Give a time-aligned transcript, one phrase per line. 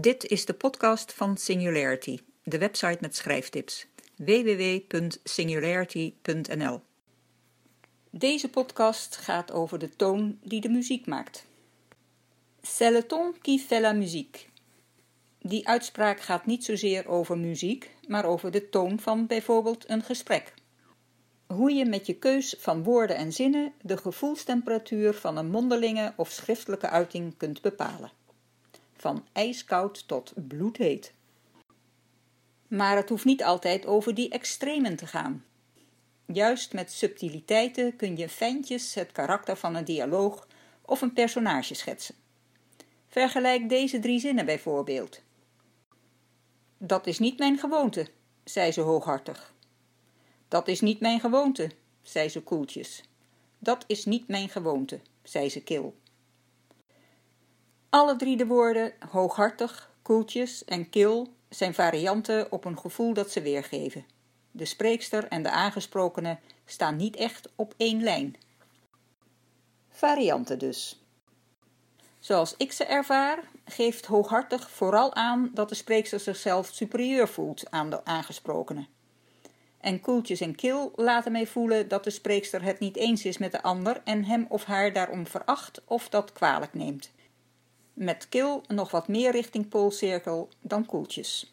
[0.00, 3.86] Dit is de podcast van Singularity, de website met schrijftips.
[4.16, 6.80] www.singularity.nl
[8.10, 11.46] Deze podcast gaat over de toon die de muziek maakt.
[12.62, 14.46] C'est le ton qui fait la musique.
[15.38, 20.54] Die uitspraak gaat niet zozeer over muziek, maar over de toon van bijvoorbeeld een gesprek.
[21.46, 26.30] Hoe je met je keus van woorden en zinnen de gevoelstemperatuur van een mondelinge of
[26.30, 28.17] schriftelijke uiting kunt bepalen.
[29.00, 31.12] Van ijskoud tot bloedheet.
[32.68, 35.44] Maar het hoeft niet altijd over die extremen te gaan.
[36.26, 40.46] Juist met subtiliteiten kun je fijntjes het karakter van een dialoog
[40.82, 42.14] of een personage schetsen.
[43.08, 45.20] Vergelijk deze drie zinnen bijvoorbeeld.
[46.78, 48.06] Dat is niet mijn gewoonte,
[48.44, 49.54] zei ze hooghartig.
[50.48, 51.70] Dat is niet mijn gewoonte,
[52.02, 53.02] zei ze koeltjes.
[53.58, 55.96] Dat is niet mijn gewoonte, zei ze kil.
[57.90, 63.42] Alle drie de woorden hooghartig, koeltjes en kil zijn varianten op een gevoel dat ze
[63.42, 64.06] weergeven.
[64.50, 68.36] De spreekster en de aangesprokene staan niet echt op één lijn.
[69.90, 71.02] Varianten dus.
[72.18, 77.90] Zoals ik ze ervaar, geeft hooghartig vooral aan dat de spreekster zichzelf superieur voelt aan
[77.90, 78.86] de aangesprokene.
[79.80, 83.52] En koeltjes en kil laten mij voelen dat de spreekster het niet eens is met
[83.52, 87.10] de ander en hem of haar daarom veracht of dat kwalijk neemt.
[87.98, 91.52] Met kil nog wat meer richting poolcirkel dan koeltjes.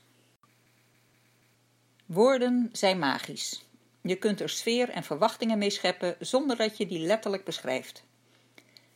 [2.05, 3.65] Woorden zijn magisch.
[4.01, 8.03] Je kunt er sfeer en verwachtingen mee scheppen zonder dat je die letterlijk beschrijft.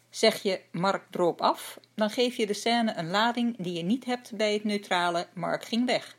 [0.09, 4.06] Zeg je Mark droop af, dan geef je de scène een lading die je niet
[4.06, 6.16] hebt bij het neutrale Mark ging weg.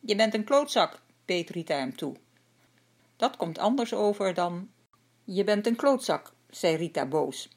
[0.00, 2.16] Je bent een klootzak, beet Rita hem toe.
[3.16, 4.70] Dat komt anders over dan.
[5.24, 7.48] Je bent een klootzak, zei Rita boos.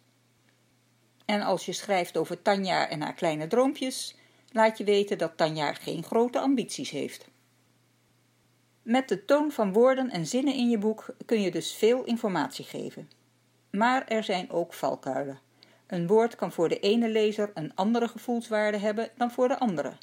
[1.25, 4.16] En als je schrijft over Tanja en haar kleine droompjes,
[4.52, 7.27] laat je weten dat Tanja geen grote ambities heeft.
[8.81, 12.65] Met de toon van woorden en zinnen in je boek kun je dus veel informatie
[12.65, 13.09] geven.
[13.70, 15.39] Maar er zijn ook valkuilen.
[15.87, 19.93] Een woord kan voor de ene lezer een andere gevoelswaarde hebben dan voor de andere.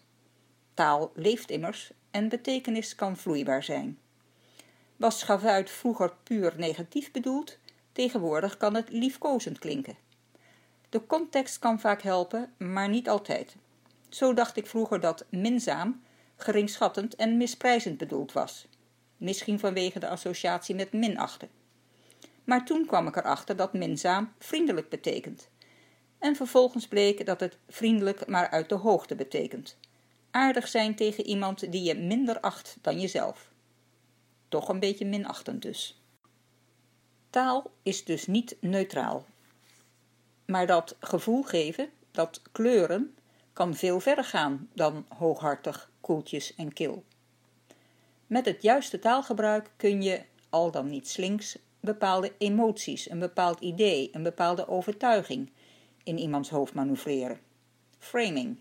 [0.74, 3.98] Taal leeft immers en betekenis kan vloeibaar zijn.
[4.96, 7.58] Was schavuit vroeger puur negatief bedoeld,
[7.92, 9.96] tegenwoordig kan het liefkozend klinken.
[10.90, 13.56] De context kan vaak helpen, maar niet altijd.
[14.08, 16.02] Zo dacht ik vroeger dat minzaam
[16.36, 18.68] geringschattend en misprijzend bedoeld was.
[19.16, 21.48] Misschien vanwege de associatie met minachten.
[22.44, 25.48] Maar toen kwam ik erachter dat minzaam vriendelijk betekent.
[26.18, 29.78] En vervolgens bleek dat het vriendelijk maar uit de hoogte betekent.
[30.30, 33.50] Aardig zijn tegen iemand die je minder acht dan jezelf.
[34.48, 36.02] Toch een beetje minachtend dus.
[37.30, 39.26] Taal is dus niet neutraal.
[40.50, 43.14] Maar dat gevoel geven, dat kleuren,
[43.52, 47.04] kan veel verder gaan dan hooghartig, koeltjes en kil.
[48.26, 54.08] Met het juiste taalgebruik kun je, al dan niet slinks, bepaalde emoties, een bepaald idee,
[54.12, 55.50] een bepaalde overtuiging
[56.02, 57.40] in iemands hoofd manoeuvreren.
[57.98, 58.58] Framing.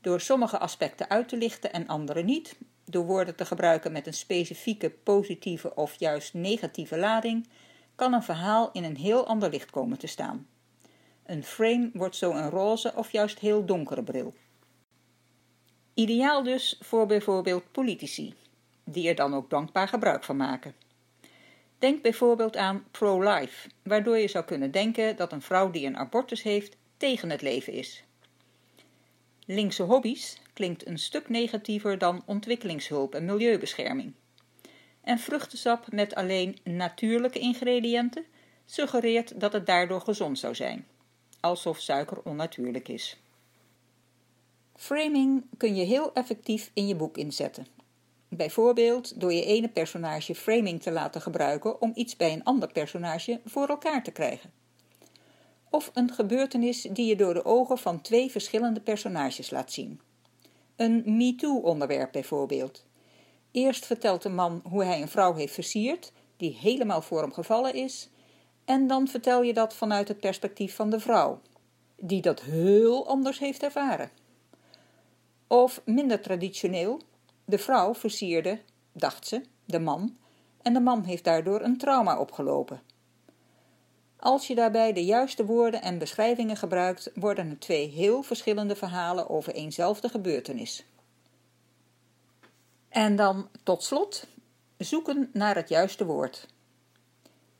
[0.00, 4.14] Door sommige aspecten uit te lichten en andere niet, door woorden te gebruiken met een
[4.14, 7.48] specifieke positieve of juist negatieve lading,
[7.94, 10.46] kan een verhaal in een heel ander licht komen te staan.
[11.28, 14.34] Een frame wordt zo een roze of juist heel donkere bril.
[15.94, 18.34] Ideaal dus voor bijvoorbeeld politici,
[18.84, 20.74] die er dan ook dankbaar gebruik van maken.
[21.78, 26.42] Denk bijvoorbeeld aan pro-life, waardoor je zou kunnen denken dat een vrouw die een abortus
[26.42, 28.04] heeft tegen het leven is.
[29.46, 34.12] Linkse hobby's klinkt een stuk negatiever dan ontwikkelingshulp en milieubescherming.
[35.00, 38.24] En vruchtensap met alleen natuurlijke ingrediënten
[38.64, 40.86] suggereert dat het daardoor gezond zou zijn,
[41.40, 43.20] alsof suiker onnatuurlijk is.
[44.76, 47.66] Framing kun je heel effectief in je boek inzetten.
[48.28, 53.40] Bijvoorbeeld door je ene personage framing te laten gebruiken om iets bij een ander personage
[53.44, 54.52] voor elkaar te krijgen.
[55.70, 60.00] Of een gebeurtenis die je door de ogen van twee verschillende personages laat zien.
[60.76, 62.84] Een MeToo-onderwerp bijvoorbeeld.
[63.50, 67.74] Eerst vertelt de man hoe hij een vrouw heeft versierd, die helemaal voor hem gevallen
[67.74, 68.08] is,
[68.68, 71.40] en dan vertel je dat vanuit het perspectief van de vrouw,
[71.96, 74.10] die dat heel anders heeft ervaren.
[75.46, 77.00] Of minder traditioneel,
[77.44, 78.60] de vrouw versierde,
[78.92, 80.16] dacht ze, de man,
[80.62, 82.82] en de man heeft daardoor een trauma opgelopen.
[84.16, 89.30] Als je daarbij de juiste woorden en beschrijvingen gebruikt, worden er twee heel verschillende verhalen
[89.30, 90.86] over eenzelfde gebeurtenis.
[92.88, 94.26] En dan tot slot
[94.78, 96.46] zoeken naar het juiste woord.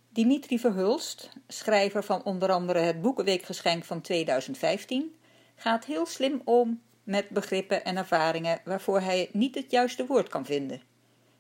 [0.09, 5.15] Dimitri Verhulst, schrijver van onder andere het Boekenweekgeschenk van 2015,
[5.55, 10.45] gaat heel slim om met begrippen en ervaringen waarvoor hij niet het juiste woord kan
[10.45, 10.83] vinden.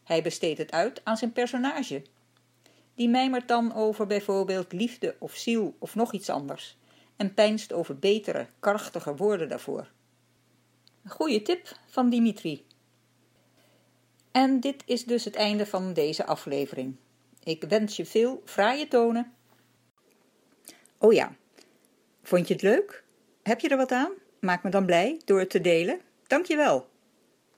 [0.05, 2.03] Hij besteedt het uit aan zijn personage.
[2.95, 6.77] Die mijmert dan over bijvoorbeeld liefde of ziel of nog iets anders
[7.17, 9.91] en peinst over betere, krachtige woorden daarvoor.
[11.05, 12.67] Een goede tip van Dimitri.
[14.31, 16.97] En dit is dus het einde van deze aflevering.
[17.49, 19.33] Ik wens je veel fraaie tonen.
[20.99, 21.37] Oh ja,
[22.23, 23.05] vond je het leuk?
[23.43, 24.13] Heb je er wat aan?
[24.41, 26.01] Maak me dan blij door het te delen.
[26.27, 26.89] Dank je wel.